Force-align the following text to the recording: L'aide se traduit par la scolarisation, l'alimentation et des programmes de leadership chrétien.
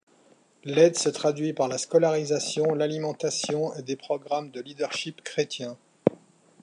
L'aide 0.63 0.97
se 0.97 1.09
traduit 1.09 1.53
par 1.53 1.67
la 1.67 1.77
scolarisation, 1.77 2.73
l'alimentation 2.73 3.71
et 3.75 3.83
des 3.83 3.95
programmes 3.95 4.49
de 4.49 4.59
leadership 4.59 5.21
chrétien. 5.21 5.77